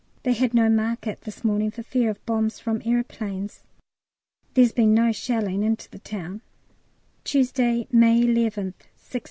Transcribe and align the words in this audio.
They 0.23 0.33
had 0.33 0.55
no 0.55 0.67
market 0.67 1.21
this 1.21 1.43
morning, 1.43 1.69
for 1.69 1.83
fear 1.83 2.09
of 2.09 2.25
bombs 2.25 2.57
from 2.59 2.81
aeroplanes. 2.83 3.61
There's 4.55 4.71
been 4.71 4.95
no 4.95 5.11
shelling 5.11 5.61
into 5.61 5.91
the 5.91 5.99
town. 5.99 6.41
Tuesday, 7.23 7.87
May 7.91 8.19
11th, 8.23 8.73
6. 8.95 9.19